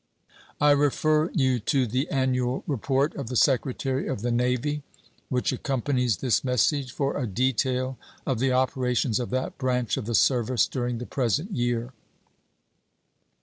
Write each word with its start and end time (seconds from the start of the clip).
I 0.59 0.71
refer 0.71 1.29
you 1.31 1.59
to 1.59 1.85
the 1.85 2.09
annual 2.09 2.63
report 2.65 3.13
of 3.15 3.27
the 3.27 3.35
Secretary 3.35 4.07
of 4.07 4.21
the 4.23 4.31
Navy, 4.31 4.81
which 5.29 5.51
accompanies 5.53 6.17
this 6.17 6.43
message, 6.43 6.91
for 6.91 7.15
a 7.19 7.27
detail 7.27 7.99
of 8.25 8.39
the 8.39 8.51
operations 8.51 9.19
of 9.19 9.29
that 9.29 9.59
branch 9.59 9.97
of 9.97 10.07
the 10.07 10.15
service 10.15 10.65
during 10.65 10.97
the 10.97 11.05
present 11.05 11.51
year. 11.51 11.93